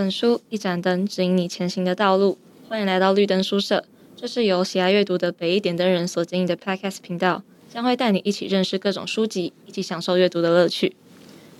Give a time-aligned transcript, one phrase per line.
[0.00, 2.38] 本书，一盏灯，指引你前行的道路。
[2.70, 3.84] 欢迎来到绿灯书社，
[4.16, 10.96] 这是由喜爱阅读的北一点灯人所经营的 Podcast 频道，将会带你一起认识各种书籍，一起享受阅读的乐趣。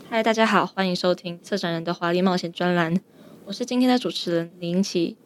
[0.08, 2.98] 嗨，大家好，欢迎收听策展人的华丽冒险专栏，
[3.44, 5.18] 我是今天的主持人李英奇。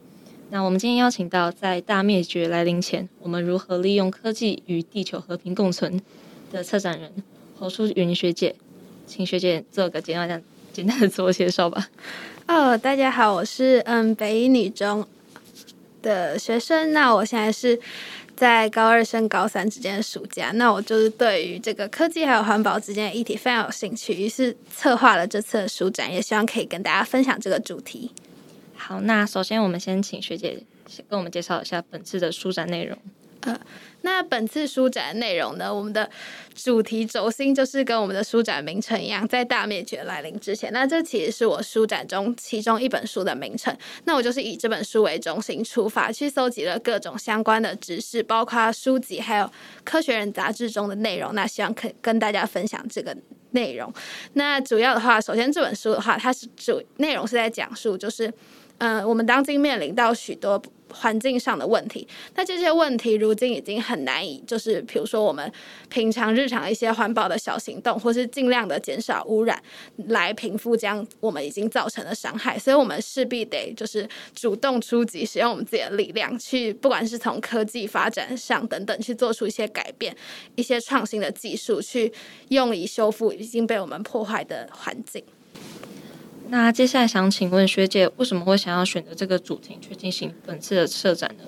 [0.51, 6.03] 那我们今天邀请到在大灭绝来临前，我们如何利用科技与地球和平共存
[6.51, 7.13] 的策展人
[7.57, 8.57] 侯淑云学姐，
[9.07, 10.43] 请学姐做个简单
[10.73, 11.89] 简单的自我介绍吧。
[12.47, 15.07] 哦，大家好，我是嗯北一女中
[16.03, 16.93] 的学生。
[16.93, 17.79] 那我现在是
[18.37, 20.51] 在高二升高三之间的暑假。
[20.53, 28.11] 那我就是对于这个科技还有环保之间的议题非常有兴趣，于是策划了这次的书展，也希望可以跟大家分享这个主题。
[28.75, 32.97] 好，那首先我们先请学姐先跟我们介绍一下本次的书展内容。
[33.45, 33.61] 呃，
[34.01, 36.09] 那本次书展内容呢，我们的
[36.55, 40.73] 主题轴心就是跟我们的书展名称一样，在大灭绝来临之前。
[40.73, 43.77] 那这其实是我书展中其中一本书的名称。
[44.05, 49.45] 那我就是以这本书为中心出发，去搜集了各种相关的知识，包括书籍还有
[49.85, 51.35] 《科学人》杂志中的内容。
[51.35, 53.15] 那希望可以跟大家分享这个
[53.51, 53.93] 内容。
[54.33, 58.27] 那主要的话，首先这本书的话，它是主内容是在讲述，就是
[58.79, 60.63] 嗯、呃，我们当今面临到许多。
[60.93, 65.51] 环境上的问题，那这些问题如今已经很难以，就是比如说我们
[65.89, 69.61] 平常日常一些环保的小行动，或是尽量的减少污染，
[70.09, 72.59] 来平复这样我们已经造成的伤害。
[72.59, 80.15] 所以，我们势必得就是主动出击，使用我们自己的力量，去不管是从科技发展上等等，去做出一些改变，
[80.55, 82.13] 一些创新的技术，去
[82.49, 85.23] 用以修复已经被我们破坏的环境。
[86.49, 91.45] 那接下来想请问学姐，为什么会想要选择这个主题去进行本次的策展呢？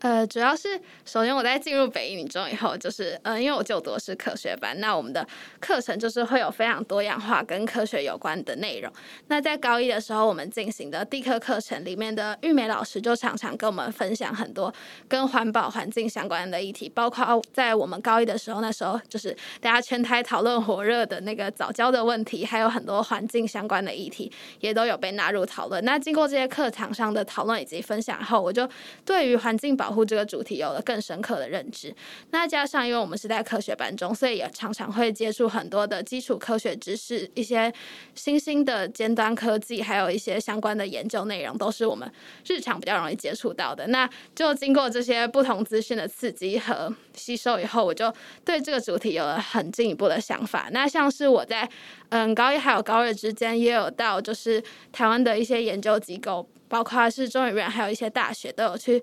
[0.00, 5.26] 呃，主要是首先我在进入北一女中以后，就是嗯、因为我就读的是科学班，那我们的
[5.58, 8.92] 课程就是会有非常多样化跟科学有关的内容。
[9.28, 14.72] 那在高一的时候，我们进行的地科课程里面的玉美老师就常常跟我们分享很多
[15.08, 25.82] 跟环保环境相关的议题，包括在我们高一的时候，那时候就是大家全台讨论火热的那个早教的问题，还有很多环境相关的议题也都有被纳入讨论。
[25.84, 28.68] 那经过这些课堂上的讨论以及分享后，我就
[29.04, 31.94] 对于环境保保护这个主题有了更深刻的认知。
[32.32, 37.72] 那加上，因为我们是在科学班中，所以也常常会接触很多的基础科学知识，一些
[38.16, 42.10] 新兴的尖端科技，还有一些相关的研究内容，都是我们
[42.48, 43.86] 日常比较容易接触到的。
[43.86, 48.12] 那就经过这些不同资讯的刺激和吸收以后，我就
[48.44, 50.68] 对这个主题有了很进一步的想法。
[50.72, 51.68] 那像是我在
[52.08, 54.60] 嗯高一还有高二之间，也有到就是
[54.90, 59.00] 台湾的一些研究机构，包括是中研院，还有一些大学都有去。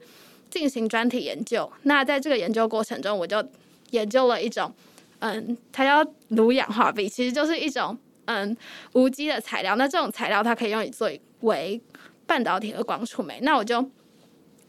[0.54, 3.44] 进行专题研究，那在这个研究过程中，我就
[3.90, 4.72] 研究了一种，
[5.18, 8.56] 嗯，它叫卤氧化钡，其实就是一种嗯
[8.94, 9.76] 无机的材料。
[9.76, 11.10] 那这种材料它可以用于作
[11.40, 11.82] 为
[12.28, 13.40] 半导体和光触媒。
[13.42, 13.84] 那我就。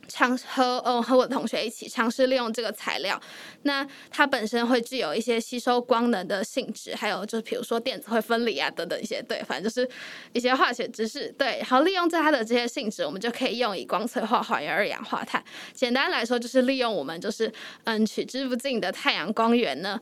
[0.08, 3.20] 尝和嗯和我的同学一起尝试利用这个材料，
[3.62, 9.88] 那它本身会具有一些吸收光能的性质，还有就是比如说电子会分离啊等等一些，对，反正就是
[10.32, 15.42] 一些化学知识，对，好，利用在它的这些性质，我们就可以用以光催化还原二氧化碳。
[15.72, 17.52] 简单来说，就是利用我们就是
[17.84, 20.00] 嗯取之不尽的太阳光源呢。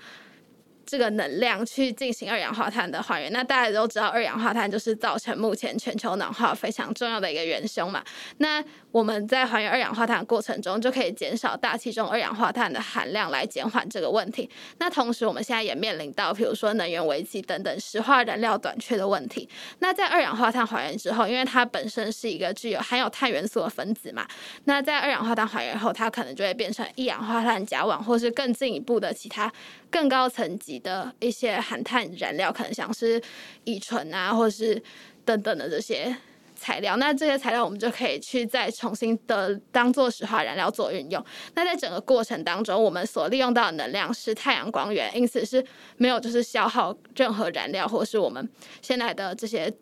[0.93, 8.05] 这个能量去进行二氧化碳的还原，那大家都知道，二氧化碳就是造成目前全球暖化非常重要的一个元凶嘛。
[8.37, 14.51] 那我们在还原二氧化碳的过程中，就可以减少大气中二氧化碳的含量，来减缓这个问题。
[14.81, 19.49] 那同时，我们现在也面临到，比如说能源危机等等石化燃料短缺的问题。
[19.79, 24.29] 那在二氧化碳还原之后，因为它本身是一个具有含有碳元素的分子嘛，
[24.65, 29.51] 那在二氧化碳还原后，它可能就会变成一氧化碳甲烷，或是更进一步的其他
[29.93, 33.23] 更高层级的一些含碳燃料，可能像是
[33.65, 34.83] 乙醇啊，或是
[35.25, 36.17] 等等的这些
[36.57, 36.97] 材料。
[36.97, 41.25] 那这些材料我们就可以去再重新的当做石化燃料做运用。
[41.55, 45.65] 那在整个过程当中，我们所利用到的能量是太阳光源，因此是
[45.99, 48.49] 没有就是消耗任何燃料，或是我们
[48.81, 49.73] 现在的这些。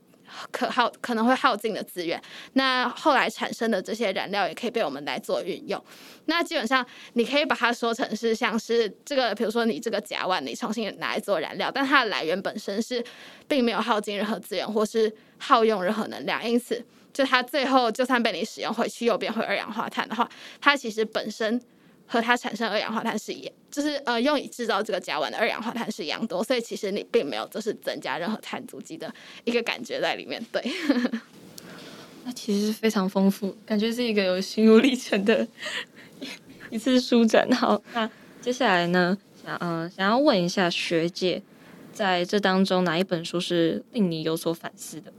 [0.51, 2.21] 可耗可能会耗尽的资源，
[2.55, 5.83] 那后来产生的这些燃料也可以被我们来做运用。
[6.27, 6.85] 那基本上
[7.15, 13.05] 你可以把它说成是像是这个，比如说你这个甲烷，你重新拿来做燃料，但它的来源本身是
[13.49, 20.29] 并没有耗尽任何资源或是耗用任何能量，因此就它最后就算被你使用回去又变回二氧化碳的话，
[20.61, 21.61] 它其实本身。
[22.13, 29.15] 和它产生二氧化碳是一，就是呃用以制造这个甲烷的二氧化碳是一样多，所以其实你并没有就是增加任何碳足迹的
[29.45, 30.45] 一个感觉在里面。
[30.51, 30.61] 对，
[32.27, 35.47] 那其实是非常丰富，感觉是一个有心路历程的
[36.69, 37.49] 一次书展。
[37.53, 38.11] 好，那
[38.41, 41.41] 接下来呢，想嗯、想要问一下学姐，
[41.93, 45.13] 在这当中哪一本书是令你有所反思的？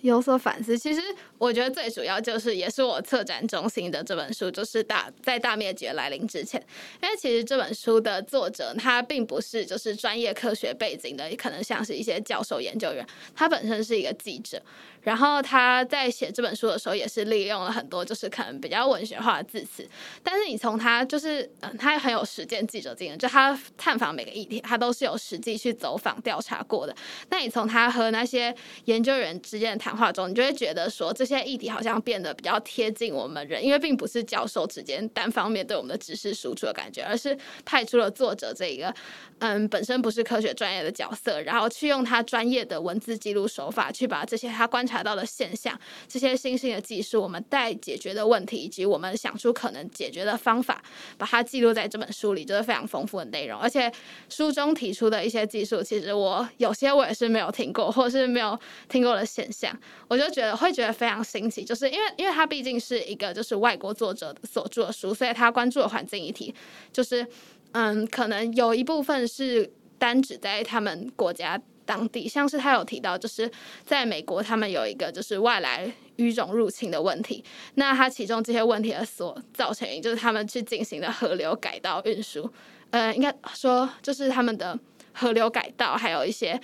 [0.00, 1.00] 有所反思，其实
[1.38, 6.60] 我觉得最主要就是，也是我策展中心的这本书，就是大在大灭绝来临之前，
[7.02, 14.60] 因为其实这本书的作者他并不是就是专业科学背景的，可能像是一些教授研究员，他本身是一个记者。
[15.02, 19.88] 然后他在写这本书的时候，也是利用了很多就是可能比较文学化的字词，
[20.22, 26.94] 但是你从他就是嗯，他很有实践记者经验，就他探访每个议题，他都是有实际去走访调查过的。
[27.30, 28.54] 那你从他和那些
[28.84, 38.94] 研究员之间的谈话中，你就会觉得说这些议题好像变得比较贴近我们人，因为并不是教授之间单方面对我们的知识输出的感觉，而是派出了作者这一个
[39.38, 45.78] 嗯本身不是科学专业的角色，然后去用他专业的文字记录手法去把这些他观查到的现象，
[46.08, 50.82] 这些新兴的技术，我们待解决的问题，以及我们想出可能解决的方法，
[51.16, 53.58] 把它记录在这本书里，就是非常丰富的内容。
[53.58, 53.90] 而且
[54.28, 58.58] 书中提出的一些技术，其实我有些我也是没有听过，或者是没有
[58.88, 59.78] 听过的现象，
[60.08, 66.52] 我就觉得会觉得非常新奇，就是因为因为它毕竟是一个就是外国作者所著的书，所以他关注的环境议题，
[66.92, 67.26] 就是
[67.72, 71.60] 嗯，可能有一部分是单指在他们国家。
[71.90, 73.50] 当地像是他有提到，就是
[73.84, 77.42] 在美国，他们有一个就是外来语种入侵的问题。
[77.74, 82.48] 那他其中这些问题的所造成因，就是他们去进行的河流改道运输。
[82.90, 84.78] 呃，应该说就是他们的
[85.12, 86.60] 河流改道，还有一些。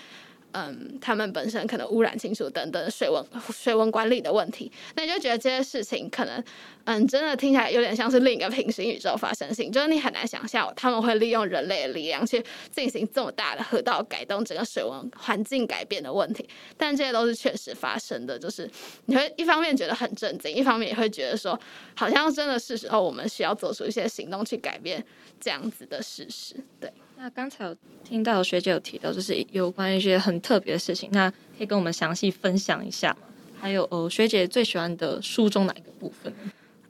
[0.58, 3.22] 嗯，他们本身可能污染清楚等等水文
[3.52, 6.42] 水文管理的问题，那你就觉得这些事情可能，
[6.84, 12.42] 嗯，真的听起来有点像是另一个平行宇宙发生性，就是你很难想象他们会利用人类的力量去
[12.74, 16.48] 进行这么大的河道改动，整个水文环境改变的问题。
[16.78, 18.66] 但这些都是确实发生的，就是
[19.04, 21.60] 你会一方面觉得很震惊，一方面也会觉得说，
[21.94, 25.04] 好像真的是时候我们需要做出一些行动去改变
[25.38, 26.90] 这样子的事实，对。
[27.18, 27.74] 那刚才有
[28.04, 33.26] 听到学姐有提到，就是有关一些很特别的事情，那可以跟我们详细分享一下吗？
[33.58, 36.32] 还有呃，学姐最喜欢的书中哪一个部分？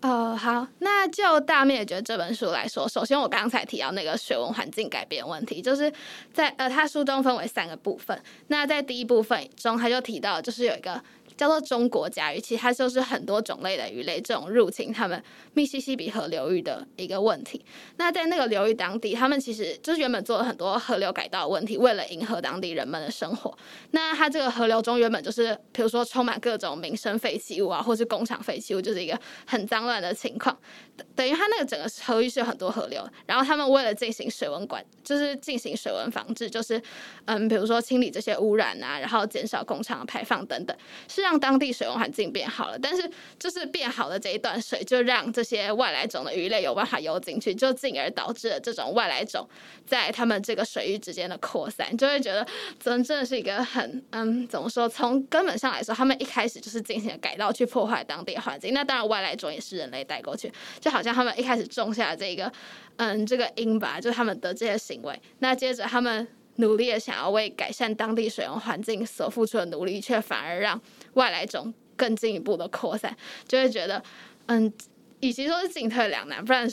[0.00, 5.90] 呃，好，那就《大灭绝》这本书来说，首先我刚才提到那个水文环境改变问题，就是
[6.32, 8.20] 在呃，它书中分为三个部分。
[8.48, 11.02] 那在第一部分中，他就提到，就是有一个。
[11.36, 15.22] 叫做中国甲鱼，其实它就是很多种类的鱼类这种入侵他们
[15.52, 17.62] 密西西比河流域的一个问题。
[17.98, 23.56] 那在那个流域当地，他们其实就是原本做了很多河流改道的问题，为了迎合当地人们的生活。
[23.90, 30.56] 那它这个河流中原本就是，比如说充满各种民生废弃物啊，或是工厂废弃物，就是一个很脏乱的情况。
[31.14, 36.80] 等于它那个整个河域是有很多河流，然后他们为了进行水文管，就是进行水文防治，就是
[37.26, 40.74] 嗯，比如说清理这些污染啊，然后减少工厂的排放等等，
[41.06, 41.25] 是。
[41.26, 49.48] 让当地水文环境变好了，但是就是变好的这一段水，就让这些外来种的鱼类有办法游进去，就进而导致了这种外来种
[49.84, 52.46] 在他们这个水域之间的扩散，就会觉得
[52.78, 54.88] 真真的是一个很嗯，怎么说？
[54.88, 58.72] 从根本上来说，他们一开始就是进行了改道去破坏当地环境。
[58.72, 62.52] 那当然，外来种也是人类带过去，就好像他们一开始种下这个
[62.98, 65.20] 嗯这个因吧，就他们的这些行为。
[65.40, 66.26] 那接着他们
[66.56, 70.80] 努力的想要为改善当地水文环境所付出的努力，却反而让
[71.16, 73.14] 外来种更进一步的扩散，
[73.46, 74.02] 就会觉得，
[74.46, 74.72] 嗯，
[75.20, 76.66] 与其说是进退两难，不然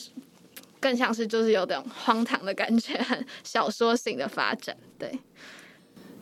[0.79, 2.99] 更像是就是有点荒唐的感觉，
[3.43, 4.77] 小说性的发展。
[4.97, 5.11] 对。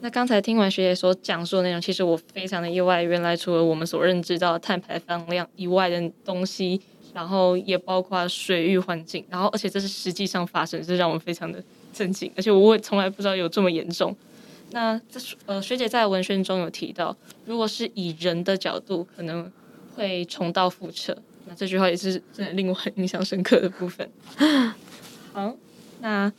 [0.03, 6.81] 那刚才听完学姐所讲述的内容，其实我非常的意外，原来除了我们所认知到的碳排放量以外的东西，
[7.13, 11.63] 然后也包括水域环境，然后而且这是实际上发生，这让我非常的
[11.93, 14.15] 震惊，而且我也从来不知道有这么严重。
[14.73, 19.51] 那这呃，学姐在文宣中有提到，如果是以人的角度，可能
[19.95, 21.17] 会重蹈覆辙。
[21.45, 24.09] 那这句话也是真的令我很印象深刻的部分。
[25.33, 25.53] 好，
[25.99, 26.31] 那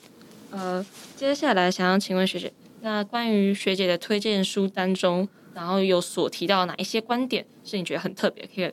[0.51, 0.85] 呃，
[1.15, 8.73] 接下来想要请问学姐，那关于学姐的推荐书单中，然后有所提到哪一些观点是你觉得很特别，可以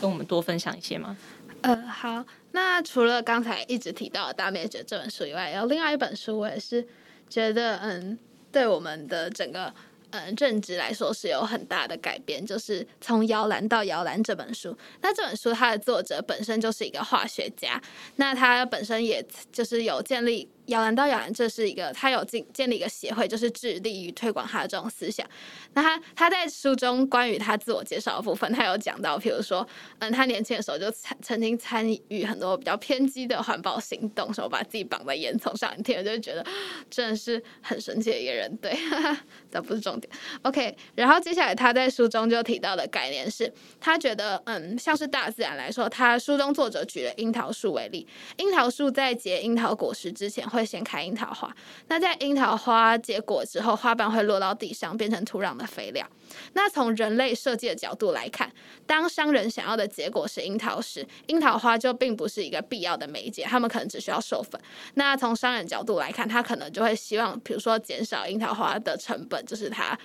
[0.00, 1.16] 跟我们多分享一些吗？
[1.60, 6.84] 呃，好，那除了刚才一直提到的《大灭绝》这本书以外，然后另外一本书，我也是
[7.28, 8.18] 觉得嗯。
[8.50, 9.72] 对我们的整个
[10.10, 14.76] 嗯认知来说是有很大的改变，就是从摇篮到摇篮这本书。
[15.00, 17.80] 那这本书它的作者本身就是一个化学家，
[18.16, 20.48] 那他本身也就是有建立。
[20.66, 25.26] 摇篮到摇篮，这是一个他有建建立一个协会，就是致力于推广他的这种思想。
[25.74, 29.66] 那他他在书中关于他自我介绍的部分，他有讲到，譬如说，
[30.00, 36.44] 嗯，他年轻的时候就参曾经参与很多比较偏激的环保行动，什么把自己绑在烟囱上，你听就觉得
[36.90, 38.54] 真的是很神奇的一个人。
[38.56, 39.20] 对，哈哈，
[39.50, 40.12] 这不是重点。
[40.42, 48.06] OK，然后接下来他在书中就提到的概念是，他觉得，嗯，像是大自然来说，他书中作者举了樱桃树为例，
[48.38, 50.44] 樱桃树在结樱桃果实之前。
[50.56, 51.54] 会先开樱桃花。
[51.88, 56.06] 那在樱桃花结果之后，花瓣会落到地上，变成土壤的肥料。
[56.54, 58.50] 那从人类设计的角度来看，
[58.86, 64.60] 当商人想要的结果是樱桃时，樱桃花就并不是一个必要的媒介，他们可能只需要授粉。
[64.94, 69.96] 那从商人角度来看，他可能就会希望，比如说减少樱桃花的成本，就是他。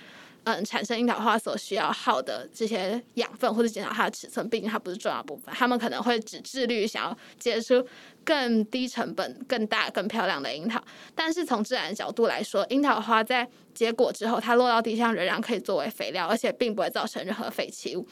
[0.44, 5.54] 嗯，产生樱桃花所需要耗的这些养分，或者减少它的尺寸，毕竟它不是重要部分。
[5.54, 7.86] 他们可能会只致力于想要结出
[8.24, 10.82] 更低成本、更大、更漂亮的樱桃。
[11.14, 18.04] 但是从自然的角度来说，樱桃花在结果之后，它落到地上仍然可以作为肥料，而且并不会造成任何废弃物。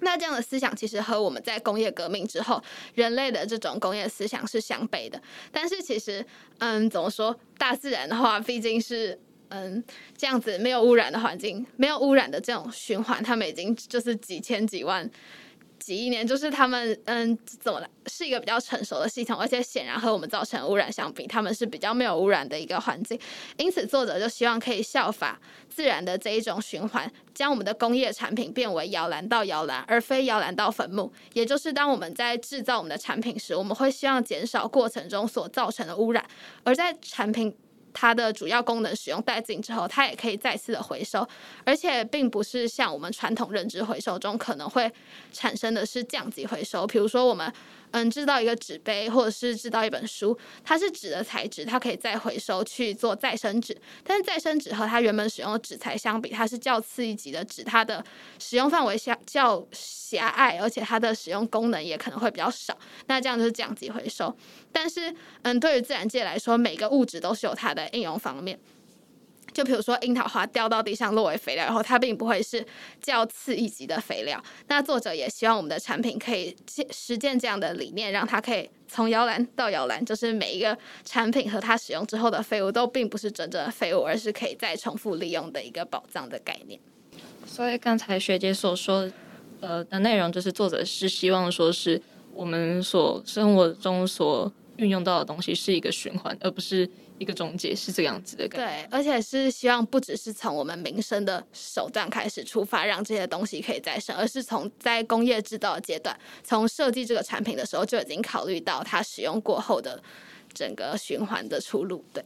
[0.00, 2.60] 那这样的思想其实和我们在工业革命之后
[2.94, 5.22] 人类的这种工业思想是相悖的。
[5.52, 6.26] 但是其实，
[6.58, 7.38] 嗯，怎么说？
[7.56, 9.16] 大自然的话，毕竟是。
[9.48, 9.82] 嗯，
[10.16, 15.08] 这样子没有污染的环境，没有污染的这种循环，他们已经就是几千几万
[15.78, 17.88] 几亿年，就是他们嗯，怎么了？
[18.06, 23.18] 是一个比较成熟的系统，而且显然和我们造成污染相比，他们是比较没有污染的一个环境。
[23.58, 31.12] 因此，作者就希望可以效法自然的这一种循环，将我们的工业产品变为摇篮到摇篮，而非摇篮到坟墓。
[31.34, 36.24] 也就是当我们在制造我们的产品时，我们会希望减少过程中所造成的污染，
[36.64, 37.54] 而在产品。
[37.94, 41.26] 它的主要功能使用殆尽之后，它也可以再次的回收，
[41.64, 44.92] 而且并不是像我们传统认知回收中可能会
[45.32, 47.50] 产生的是降级回收，比如说我们。
[47.94, 53.76] 嗯，制造一个纸杯，或者是制造一本书，它是纸的材质，它可以再回收去做再生纸。
[54.02, 58.04] 但是再生纸和它原本使用的纸材相比，它是较次一级的纸，它的
[58.40, 62.76] 使用范围较较狭隘，而且它的使用功能也可能会比较少。
[63.06, 64.36] 那这样就是降级回收。
[64.72, 68.58] 但是，嗯，对于自然界来说，每个物质都是有它的应用方面。
[69.54, 72.66] 就比如说樱桃花掉到地上落为肥料，然后它并不会是
[73.00, 74.42] 较次一级的肥料。
[74.66, 76.54] 那作者也希望我们的产品可以
[76.90, 86.78] 实践这样的理念，让它可以从摇篮到摇篮，就是每一个产品和它使用之后的废物都并不是真正的废物，而是可以再重复利用的一个宝藏的概念。
[87.46, 89.08] 所以刚才学姐所说
[89.60, 96.90] 呃的内容，就是作者是希望说是我们所生活中所运用到的东西是一个循环，而不是。
[97.18, 110.02] 一个总结是这样子的感觉，对，而且是希望不只是从我们民生的手段开始出发，让这些东西可以再生，而是从在工业制造的阶段，从设计这个产品的时候就已经考虑到它使用过后的
[110.52, 112.04] 整个循环的出路。
[112.12, 112.24] 对，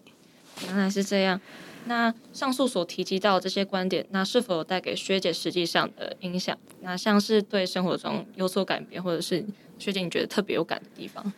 [0.65, 1.41] 原来是这样。
[1.85, 6.59] 那上述所提及到这些观点，那是否有带给学姐实际上的影响？
[6.81, 9.45] 那像是对生活中有所改变，或者是
[9.79, 11.33] 学姐你觉得特别有感的地方？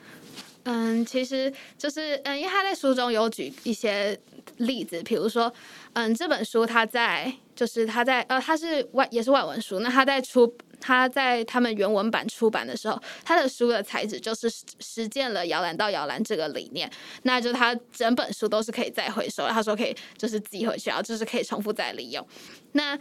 [0.73, 4.17] 嗯，其实就是嗯，因为他在书中有举一些
[4.59, 5.53] 例子，比如说，
[5.95, 14.49] 嗯，这本书他在就是他在呃，他是外也是外文书，那他在出他在他们原文版出版的时候，他的书的材质就是
[14.79, 16.89] 实践了摇篮到摇篮这个理念，
[17.25, 22.25] 那就他整本书都是可以再回收，他说可以就是寄回去啊，就是可以重复再利用，
[22.73, 22.97] 那。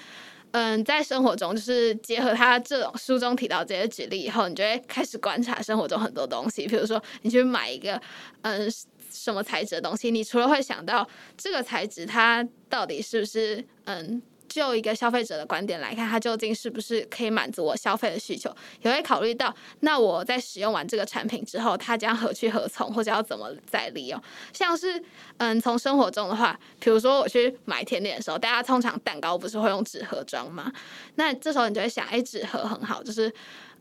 [0.52, 6.68] 嗯，在生活中，就是结合他这种书中提到这些举例以后，你就会开始观察生活中很多东西。
[6.68, 8.02] 比如说，你去买一个
[8.42, 8.70] 嗯
[9.12, 14.22] 什么材质的东西，你除了会想到这个材质它到底是不是嗯。
[14.50, 18.54] 就一个消费者的观点来看，它究竟是不是可以满足我消费的需求？
[18.82, 24.22] 也会考虑到，那我在使用完这个产品之后，它将何去何从，或者要怎么再利用？
[24.52, 25.02] 像是，
[25.38, 30.74] 嗯，从生活中的话，比如说我去买甜点的时候，大家通常蛋糕不是会用纸盒装吗？
[31.16, 33.32] 那这时候你就会想，哎，纸盒很好，就是，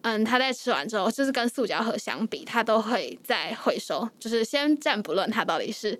[0.03, 4.09] 嗯，它在吃完之后，就是跟塑胶盒相比，它都会再回收。
[4.21, 5.99] 就是先暂不论它到底是。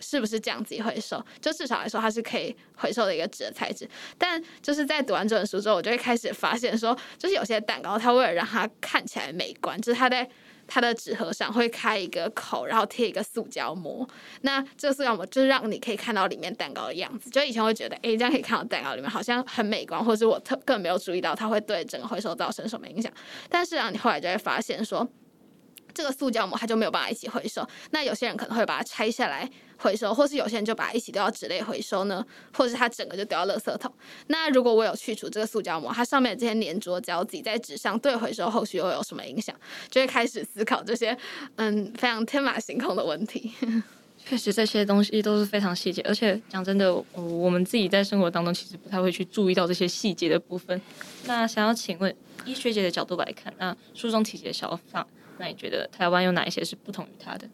[0.00, 1.24] 是不是这样子回收？
[1.40, 3.88] 就至少来说，它是可以回收的一个纸的材质。
[4.18, 10.28] 但就是在读完这本书之后，我就会开始发现说，就是有些蛋糕，它为了让它看起来美观，就是它在
[10.66, 14.08] 它的纸盒上会开一个口，然后贴一个塑胶膜。
[14.42, 17.28] 那这塑胶膜就是让你可以看到里面蛋糕的样子。
[17.28, 23.12] 就以前会觉得，哎，这样可以看到蛋糕里面好像很美观，或者我特更没有注意到它会对整个回收造成什么影响。
[23.48, 25.06] 但是啊，你后来就会发现说，
[25.94, 27.66] 这个塑胶膜它就没有办法一起回收。
[27.90, 29.50] 那有些人可能会把它拆下来。
[29.82, 33.90] 回收，或是有些人就把它一起丢到纸类回收呢，或是它整个就丢到垃圾桶。
[34.26, 39.56] 那如果我有去除这个塑胶膜，它上面这些粘着胶挤在纸上，对回收后续又有什么影响？
[39.88, 41.16] 就会开始思考这些
[41.56, 43.54] 嗯非常天马行空的问题。
[44.18, 50.78] 确实，这些东西都是非常细节，而且讲真的，我们自己在生活当中其实不太会去注意到这些细节的部分。
[51.24, 55.06] 那想要请问，医学姐的角度来看，那书中提及的小放，
[55.40, 57.48] 那你觉得台湾有哪一些是不同于它的？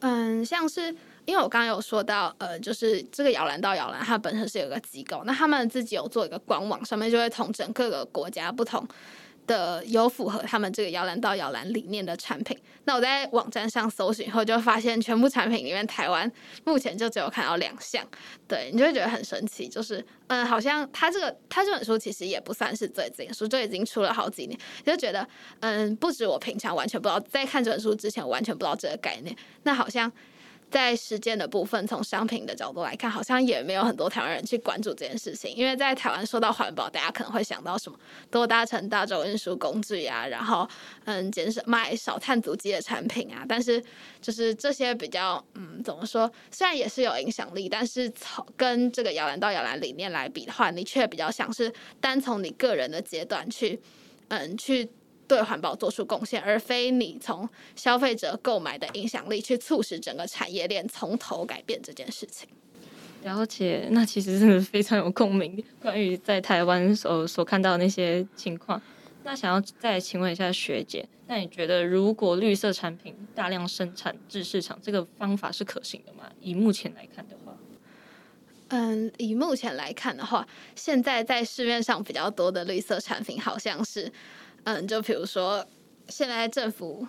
[0.00, 0.94] 嗯，像是。
[1.26, 8.86] 因为我刚刚有说到，呃，就是这个摇篮到摇篮，它本身是有个机构，那他们自己有做一个官网，上面就会统整各个国家不同
[9.46, 16.30] 的有符合他们这个摇篮到摇篮理念的产品，那我在网站上搜寻后，就发现全部产品里面，台湾
[16.64, 18.04] 目前就只有看到两项，
[18.48, 25.26] 对，你就会觉得很神奇，就是嗯，好像他这个他这本书其实也不算是最近书，就已经出了好几年，就觉得
[25.60, 30.10] 嗯，不止我平常完全不知道，在看这本书之前完全不知道这个概念，那好像。
[30.74, 35.54] 在实践的部分，从商品的角度来看，好像也没有很多台湾人去关注这件事情。
[35.54, 37.96] 因为在台湾说到环保，大家可能会想到什么
[38.28, 40.68] 多搭乘大众运输工具啊，然后
[41.04, 43.46] 嗯，减少买少碳足迹的产品啊。
[43.48, 43.80] 但是
[44.20, 46.28] 就是这些比较嗯，怎么说？
[46.50, 53.80] 虽然也是有影响力，但是从跟这个摇篮到摇篮理念来比的话，你却比较像是单从你个人的阶段去
[54.26, 54.90] 嗯去。
[55.26, 62.48] 对环保做出贡献，而非你从消费者购买的影响力去促使整个产业链从头改变这件事情。
[63.22, 65.64] 了解，那其实真的非常有共鸣。
[65.80, 68.80] 关于在台湾所所看到的那些情况，
[69.22, 76.30] 那想要再请问一下学姐，那你觉得如果绿色产品大量生产至市场，这个方法是可行的吗？
[76.42, 77.56] 以目前来看的话，
[78.68, 84.12] 嗯，以目前来看的话，现在在市面上比较多的绿色产品好像是。
[84.64, 85.64] 嗯，就比如说，
[86.08, 87.06] 现在政府，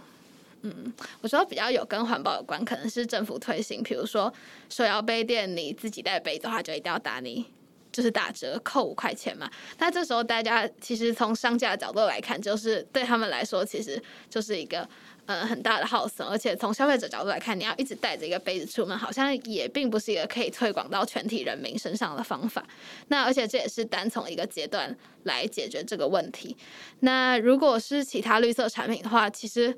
[0.61, 4.33] 嗯，我说比较有跟环保有关，可能是政府推行，比如说
[4.69, 7.45] 手摇杯店，你自己带杯的话，就一定要打你，
[7.91, 9.49] 就是打折扣五块钱嘛。
[9.79, 14.87] 那这时候大家其实从商家的角度来看，就是对他们来说，其实就是一个。
[15.27, 22.63] 嗯，很大的耗损，而且从消费者角度来看，你要一直带着一个杯子出门，好像也并不是一个可以推广到全体人民身上的方法。
[23.07, 26.55] 那而且这也是单从一个阶段来解决这个问题。
[26.99, 29.75] 那如果是其他绿色产品的话，其实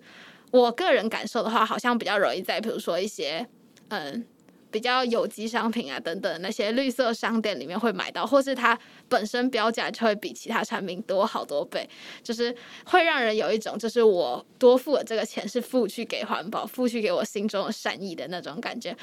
[0.51, 3.47] 我个人感受的话，好像比较容易在比如说一些
[3.89, 4.25] 嗯。
[4.69, 11.89] 比较有机商品啊等等那些绿色商店里面会买到，或是它本身标价就会比其他产品多好多倍，
[12.21, 12.53] 就是
[12.85, 18.95] 会让人有一种就是我多付了这个钱是付去给环保、付去给我心中的善意的那种感觉，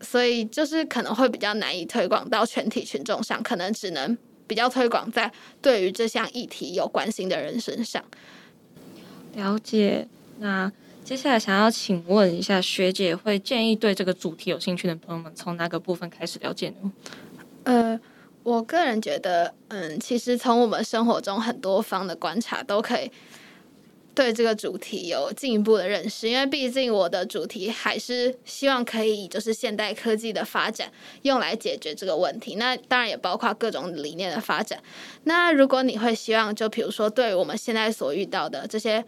[0.00, 4.16] 所以就是可能会比较难以推广到全体群众上，可能只能
[4.46, 8.04] 比较推广在对于这项议题有关心的人身上。
[9.34, 10.06] 了解，
[10.38, 10.70] 那。
[11.04, 16.92] 接下来想要请问一下学姐，会建议对这个主题有兴趣的朋友们从哪个部分开始了解呢？
[17.64, 18.00] 呃，
[18.42, 23.10] 我个人觉得，嗯，其实从我们生活中很多方的观察都可以
[24.14, 30.90] 对这个主题有进一步的认识，因为毕竟我的主题还是希望可以就是现代科技的发展
[31.20, 34.82] 用来解决这个问题，那当然也包括各种理念的发展。
[35.24, 39.04] 那如果你会希望，就比如说对我们现在所遇到的这些。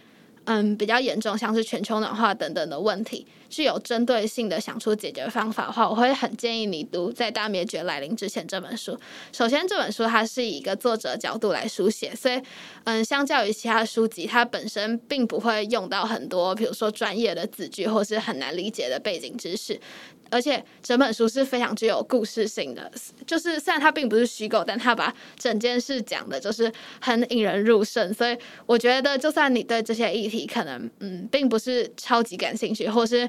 [0.47, 8.99] 嗯，比较严重，像是全球暖化等等的问题，具有针对性的想出解决方法的话，我会很建议你读《在大灭绝来临之前》这本书。
[9.33, 12.41] 首先，这本书它是以一个作者角度来书写，所以，
[12.85, 19.81] 嗯，相较于其他书籍，它本身并不会用到很多，比如说专业的字句或是很难理解的背景知识。
[20.29, 22.91] 而且整本书是非常具有故事性的，
[23.25, 28.13] 就是虽然它并不是虚构，但它把整件事讲的就是很引人入胜。
[28.13, 33.29] 所以我觉得，就算你对这些议题可能嗯并不是超级感兴趣，或是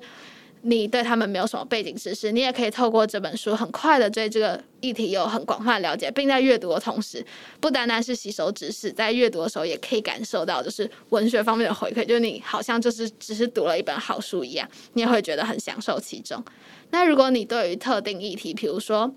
[0.64, 7.24] 你对他们没有什么背景知识，你也可以透过这本书很快的对这个议题有很广泛的了解，并在阅读的同时，
[7.62, 16.44] 不单单是吸收知识，在阅读的时候也可以感受到就是文学方面的回馈，就是你好像就是只是读了一本好书一样，你也会觉得很享受其中。
[16.90, 19.14] 那如果你对于特定议题，比如说，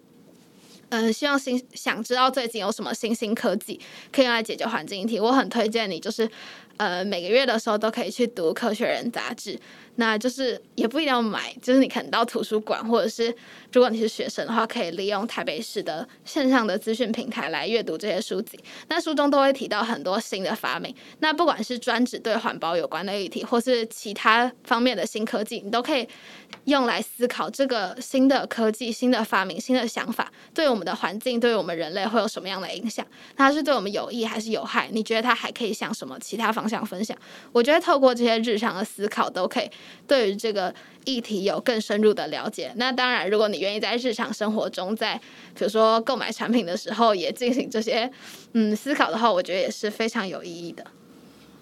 [0.90, 3.80] 嗯、希望新想知道最近有什么新兴科技
[4.12, 6.28] 可以用来解决环境议题，我很推荐你，就是
[6.76, 9.58] 呃每个月的时候都可以去读《科学人》杂志。
[10.00, 13.28] 那就是也不一定要买，就是你可能到图书馆，或者是
[13.70, 18.58] 如果你是学生的话，可以利用台北市的线上的资讯平台来阅读这些书籍。
[18.88, 26.08] 那书中都会提到很多新的发明，那不管是专指对环保有关的议题，或是其他方面的新科技，你都可以
[26.64, 33.06] 用来思考这个新的科技、新的发明、新的想法对我们的环境、对我们人类会有什么样的影响？
[33.36, 34.88] 它是对我们有益还是有害？
[34.90, 37.14] 你觉得它还可以向什么其他方向分享？
[37.52, 39.68] 我觉得透过这些日常的思考，都可以。
[40.06, 40.74] 对于这个
[41.04, 42.72] 议题有更深入的了解。
[42.76, 45.14] 那当然，如果你愿意在日常生活中，在
[45.54, 48.10] 比如说购买产品的时候也进行这些
[48.52, 50.84] 嗯思考的话，我觉得也是非常有意义的。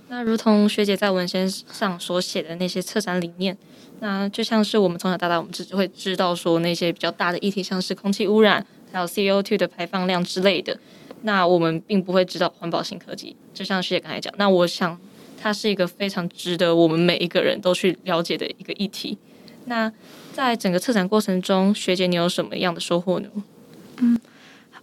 [0.08, 3.56] 那如同学姐在文献上所写的那些策展理念，
[4.00, 10.78] 那就像是我们从小到大，我们只会知道说那些比较大的议题，像是空气污染，还有 CO2 的排放量之类的。
[11.22, 13.36] 那我们并不会知道环保新科技。
[13.52, 14.98] 就像学姐刚才讲，那我想。
[15.40, 19.16] 它是一个非常值得我们每一个人都去了解的一个议题。
[19.66, 19.92] 那
[20.32, 23.28] 在整个策展过程中，学姐你有什么样的收获呢？
[23.98, 24.18] 嗯，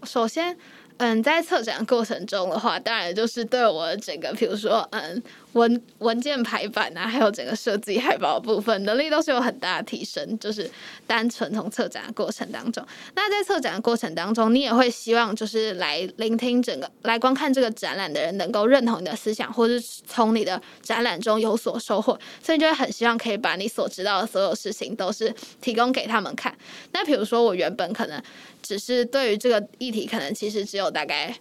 [0.04, 0.56] 首先，
[0.98, 5.24] 嗯，在策展过程中的话，当然就是对我整个，比如说，嗯，
[5.56, 10.40] 文文件排版啊，还有整个设计海报部分能力都是有很大的提升。
[10.40, 10.70] 就是
[11.06, 26.56] 单纯从策展的过程当中，那在策展的过程当中，你也会希望就是来聆听整个来观看这个展览的人能够认同你的思想，或是从你的展览中有所收获，所以就会很希望可以把你所知道的所有事情都是提供给他们看。
[26.92, 28.22] 那比如说我原本可能。
[28.62, 31.38] 只是对于这个议题，可能其实只有大概，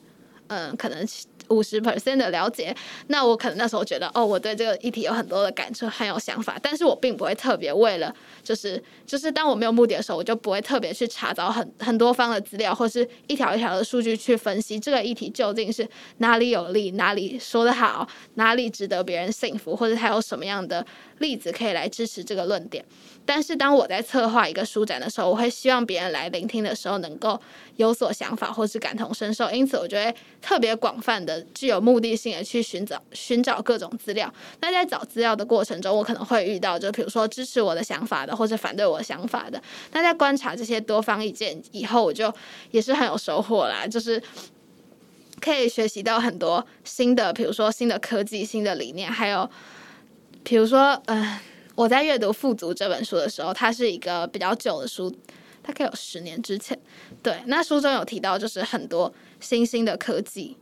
[0.48, 1.06] 嗯，可能
[1.48, 2.74] 五十 percent 的了解。
[3.08, 6.58] 那我可能那时候觉得，哦，我对这个议题有很多的感触，很有想法。
[6.62, 20.84] 但是我并不会特别为了，就是就是当我没有目的的时候，我就不会特别去查找很很多方的资料，或是一条一条的数据去分析这个议题究竟是哪里有利，哪里说得好，哪里值得别人信服，或者还有什么样的
[21.18, 22.84] 例子可以来支持这个论点。
[23.26, 27.40] 但是当我在策划一个书展的时候，我会希望别人来聆听的时候能够
[27.76, 34.32] 有所想法或是感同身受，因此我就会特别广泛的、具有目的性的去寻找寻找各种资料。
[34.60, 39.62] 那在找资料的过程中，我可能会遇到，就比如说支持我的想法的，或者反对我想法的。
[39.92, 42.32] 那在观察这些多方意见以后，我就
[42.70, 44.22] 也是很有收获啦，就是
[45.40, 49.48] 可以学习到很多新的，比如说新的科技、新的理念，还有
[50.42, 51.22] 比如说嗯。
[51.22, 51.40] 呃
[51.76, 55.12] 我在阅读《富足》这本书的时候，它是一个比较旧的书，
[55.60, 56.78] 它可以有十年之前。
[57.20, 60.56] 对，那书中有提到，就是很多新兴的科技，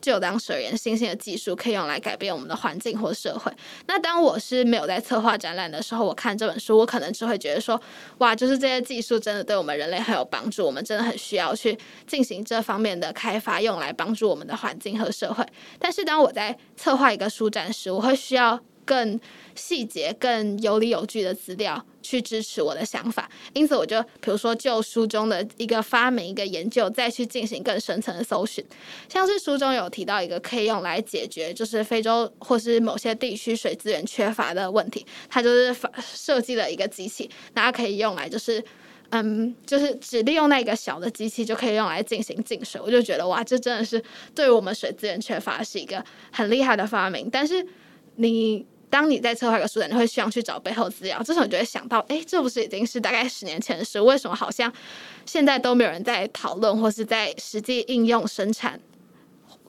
[0.00, 3.52] 就当时而言，新兴的技术可以用来改变我们的环境或社会。
[3.86, 7.80] 那当我是没有在策划展览的时候，我看这本书，我可能只会觉得说，
[8.18, 15.44] 哇，就是这些技术真的对我们人类很有帮助，我们真的很需要去进行这方面的开发，用来帮助我们的环境和社会。
[15.78, 18.58] 但是当我在策划一个书展时，我会需要
[18.90, 19.20] 更
[19.54, 28.64] 细节、更有理有据的资料去支持我的想法，因此我就比如说就书中的一个发明、一个研究，再去进行更深层的搜寻。
[29.08, 38.60] 像是书中有提到一个可以用来解决，就是非洲或是某些地区水资源缺乏的问题，它就是设计了一个机器，大家可以用来就是
[39.10, 42.80] 嗯，就是只利用那个小的机器就可以用来进行净水。
[42.84, 44.02] 我就觉得哇，这真的是
[44.34, 47.30] 对我们水资源缺乏是一个很厉害的发明。
[47.30, 47.64] 但是
[48.16, 48.66] 你。
[48.90, 51.22] 当你在策划一个书展，你会需要去找背后资料。
[51.22, 54.00] 这时候你就会想到，哎，这不是已经是大概十年前的事？
[54.00, 54.70] 为什么好像
[55.24, 58.80] 现在都没有人在讨论，或是在实际应用生产，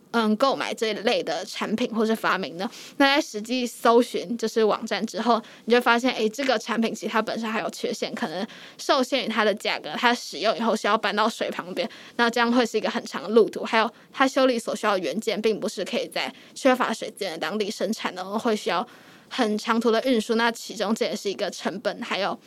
[0.09, 2.67] 嗯，购买这一类的产品或是发明呢？
[2.97, 8.45] 那在实际搜寻就是网站之后，你就发现，哎，这个产品其实它本身还有缺陷，可能
[8.79, 13.63] 受限于它的价格，它使用以后需要搬到水旁边，那这样会是一个很长的路途。
[13.63, 18.85] 还有它修理所需要的元件，并不是可以在缺乏水资源的当地生产的，会需要。
[19.33, 22.37] 很长途的运输，那其中这也是一个成本，还有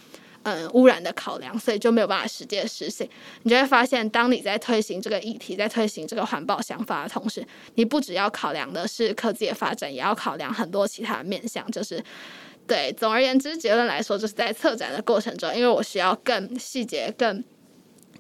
[0.43, 3.09] 嗯污染的考量，所以就没有办法实际的实行。
[3.45, 7.43] 你就会发现，当你在推行这个议题，在推行这个环保想法的同时，
[7.77, 11.69] 你不只要考量的是科技的发展，也要考量很多其他的面向。
[11.71, 12.05] 就是
[12.67, 17.43] 对，总而言之，结论来说，就是在策展的过程中，因为我需要更细节、更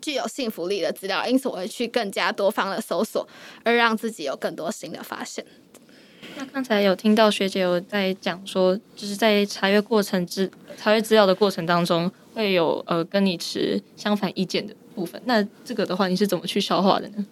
[0.00, 3.28] 具有信服力的资料，因此我会去更加多方的搜索，
[3.62, 5.44] 而让自己有更多新的发现。
[6.36, 15.20] 那刚才有听到学姐有在讲说，就是在查阅过程之查阅资料的过程当中，会有呃跟你持相反意见的部分。
[15.24, 17.26] 那这个的话，你是怎么去消化的呢？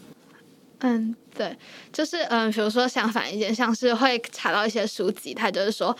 [0.80, 1.56] 嗯，对，
[1.92, 5.96] 就是嗯，比如说相反意见，像是会查到一些书籍，它就是说，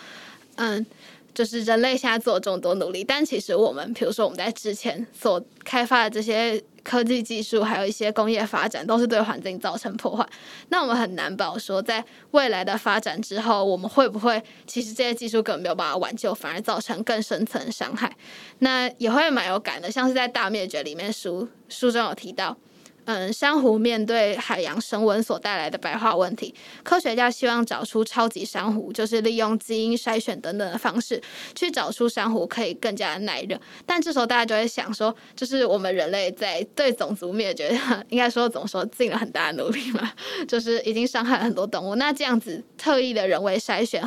[0.55, 0.85] 嗯。
[1.33, 10.27] 就是人类现在做了这么多努力，但其实我们，比如说我们在之前所开发的这些科技技术，还有一些工业发展，都是对环境造成破坏。
[10.69, 18.13] 那我们很难保说，在未来的发展之后，我们会不会其实这些技术根本没有办法挽救，反而造成更深层伤害？
[18.59, 22.57] 那也会蛮有感的，像是在《大灭绝》里面书书中有提到。
[23.05, 31.21] 嗯，珊瑚面对海洋升温所带来的白化问题，科学家希望找出超级珊瑚，就是利用基因筛选等等的方式，
[31.53, 33.59] 去找出珊瑚可以更加耐热。
[33.85, 40.09] 但这时候大家就会想说，就是我们人类在对种族灭绝， 应该说怎么说，尽了很大的努力嘛，
[40.47, 41.95] 就是已经伤害了很多动物。
[41.95, 44.01] 那这样子特意的人为筛选，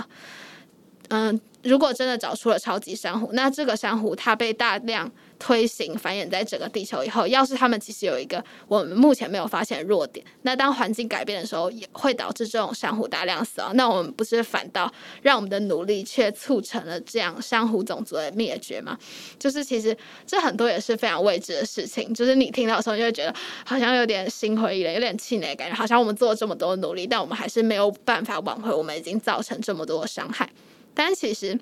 [1.09, 13.77] 嗯，如果真的找出了超级珊瑚，那这个珊瑚它被大量推行繁衍在整个地球以后，要是他们其实有一个我们目前没有发现的弱点，那当环境改变的时候，也会导致这种珊瑚大量死亡。
[13.77, 14.91] 那我们不是反倒
[15.23, 18.99] 让我们的努力却促成了这样珊瑚种族的灭绝吗？
[19.39, 19.97] 就是其实
[20.27, 22.13] 这很多也是非常未知的事情。
[22.15, 30.49] 就是你听到的时候，就会觉得好像有点心灰意冷，有点气馁感觉，好像我们做了这么多努力，但我们还是没有办法挽回我们已经造成这么多的伤害。
[30.95, 31.59] 但其实。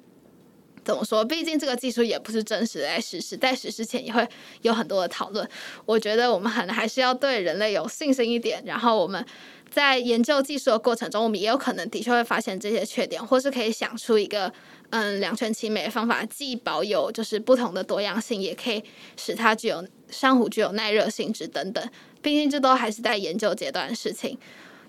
[0.85, 1.25] 怎么说？
[1.25, 4.27] 毕竟这个技术也不是真实的在实施，在实施前也会
[4.63, 5.49] 有很多的讨论。
[5.87, 9.25] 我觉得我们可能还是要对人类有信心一点，然后我们。
[9.71, 14.53] 在研究技术的过程中，我们也有可能的确会发现这些缺点，或是可以想出一个
[14.91, 18.81] 嗯两全其美的方法，既保有就是不同的多样性，也可以
[19.17, 21.85] 使它具有珊瑚具有耐热性质等等。
[22.23, 24.39] 毕竟这都还是在研究阶段的事情。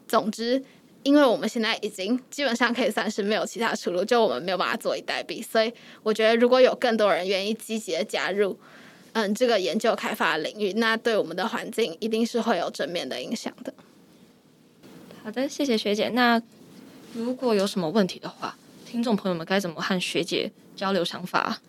[0.08, 0.63] 总之，
[1.06, 8.60] 因为我们现在已经基本上可以算是没有其他出路，就我们没有办法坐以待毙，所以我觉得如果有更多人愿意积极的加入
[9.13, 13.72] 嗯这个研究开发领域，那对我们的环境一定是会有正面的影响的。
[15.24, 16.10] 好的，谢谢学姐。
[16.10, 16.41] 那
[17.13, 21.62] 如果有什么问题的话，听众朋友们该怎么和学姐交流想法？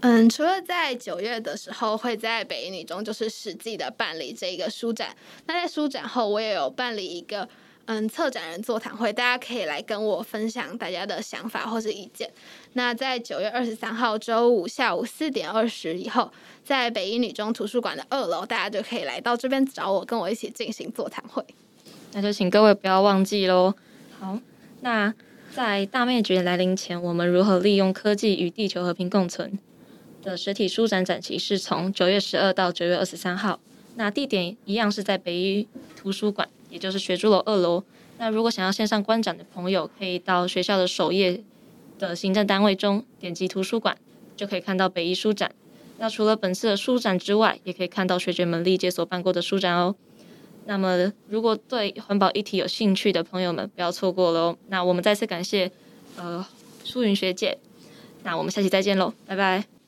[0.00, 5.14] 嗯，除了在九月的时候会在北影女中就是实际的办理这个书展，
[5.44, 7.46] 那在书展后我也有办理一个
[7.92, 12.30] 嗯策展人座谈会，大家可以来跟我分享大家的想法或是意见。
[12.74, 16.30] 那在九月二十三号周五下午四点二十以后，
[16.62, 21.44] 在北一女中图书馆的二楼，大家就可以来到这边找我，跟我一起进行座谈会。
[22.12, 23.74] 那就请各位不要忘记喽。
[24.20, 24.38] 好，
[24.82, 25.12] 那
[25.52, 29.58] 在大灭绝来临前，我们如何利用科技与地球和平共存
[30.22, 33.58] 的实体书展展期是从九月十二到九月二十三号。
[33.96, 37.82] 那地点一样是在北一图书馆，也就是学珠楼二楼。
[38.18, 41.42] 那如果想要线上观展的朋友，可以到学校的首页
[41.98, 43.96] 的行政单位中点击图书馆，
[44.36, 45.52] 就可以看到北一书展。
[45.98, 49.94] 那除了本次的书展之外，也可以看到学姐们历届所办过的书展哦。
[50.66, 54.56] 那么，如果对环保议题有兴趣的朋友们，不要错过喽。
[54.68, 55.70] 那我们再次感谢，
[56.16, 56.46] 呃，
[56.84, 57.58] 舒云学姐。
[58.22, 59.79] 那我们下期再见喽，拜拜。